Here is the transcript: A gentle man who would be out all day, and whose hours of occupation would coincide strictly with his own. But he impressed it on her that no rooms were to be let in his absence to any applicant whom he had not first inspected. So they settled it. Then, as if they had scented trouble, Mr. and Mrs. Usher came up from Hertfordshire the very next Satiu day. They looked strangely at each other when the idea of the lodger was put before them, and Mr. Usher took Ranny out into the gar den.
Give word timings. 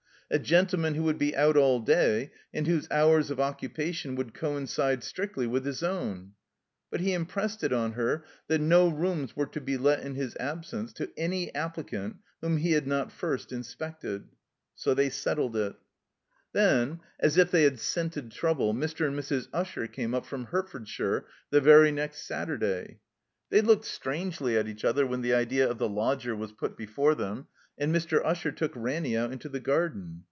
A 0.33 0.39
gentle 0.39 0.79
man 0.79 0.95
who 0.95 1.03
would 1.03 1.17
be 1.17 1.35
out 1.35 1.57
all 1.57 1.81
day, 1.81 2.31
and 2.53 2.65
whose 2.65 2.87
hours 2.89 3.29
of 3.31 3.41
occupation 3.41 4.15
would 4.15 4.33
coincide 4.33 5.03
strictly 5.03 5.45
with 5.45 5.65
his 5.65 5.83
own. 5.83 6.35
But 6.89 7.01
he 7.01 7.11
impressed 7.11 7.65
it 7.65 7.73
on 7.73 7.91
her 7.93 8.23
that 8.47 8.59
no 8.61 8.87
rooms 8.87 9.35
were 9.35 9.47
to 9.47 9.59
be 9.59 9.77
let 9.77 9.99
in 10.05 10.15
his 10.15 10.37
absence 10.39 10.93
to 10.93 11.11
any 11.17 11.53
applicant 11.53 12.15
whom 12.39 12.55
he 12.59 12.71
had 12.71 12.87
not 12.87 13.11
first 13.11 13.51
inspected. 13.51 14.29
So 14.73 14.93
they 14.93 15.09
settled 15.09 15.57
it. 15.57 15.75
Then, 16.53 17.01
as 17.19 17.37
if 17.37 17.51
they 17.51 17.63
had 17.63 17.77
scented 17.77 18.31
trouble, 18.31 18.73
Mr. 18.73 19.05
and 19.09 19.19
Mrs. 19.19 19.49
Usher 19.51 19.85
came 19.85 20.13
up 20.15 20.25
from 20.25 20.45
Hertfordshire 20.45 21.25
the 21.49 21.59
very 21.59 21.91
next 21.91 22.25
Satiu 22.25 22.57
day. 22.57 22.99
They 23.49 23.59
looked 23.59 23.83
strangely 23.83 24.55
at 24.55 24.69
each 24.69 24.85
other 24.85 25.05
when 25.05 25.19
the 25.23 25.33
idea 25.33 25.69
of 25.69 25.77
the 25.77 25.89
lodger 25.89 26.37
was 26.37 26.53
put 26.53 26.77
before 26.77 27.15
them, 27.15 27.47
and 27.77 27.93
Mr. 27.93 28.21
Usher 28.23 28.51
took 28.51 28.71
Ranny 28.75 29.17
out 29.17 29.31
into 29.33 29.49
the 29.49 29.59
gar 29.59 29.89
den. 29.89 30.19